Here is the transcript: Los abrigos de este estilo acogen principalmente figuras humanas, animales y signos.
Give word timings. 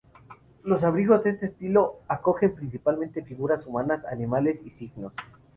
Los 0.63 0.83
abrigos 0.83 1.23
de 1.23 1.29
este 1.29 1.45
estilo 1.45 1.99
acogen 2.07 2.55
principalmente 2.55 3.21
figuras 3.23 3.67
humanas, 3.67 4.03
animales 4.05 4.59
y 4.65 4.71
signos. 4.71 5.13